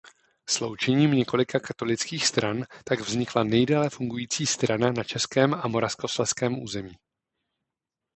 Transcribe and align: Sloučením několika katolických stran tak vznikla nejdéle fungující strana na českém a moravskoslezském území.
Sloučením 0.49 1.11
několika 1.11 1.59
katolických 1.59 2.27
stran 2.27 2.63
tak 2.85 2.99
vznikla 2.99 3.43
nejdéle 3.43 3.89
fungující 3.89 4.45
strana 4.45 4.91
na 4.91 5.03
českém 5.03 5.53
a 5.53 5.67
moravskoslezském 5.67 6.59
území. 6.63 6.93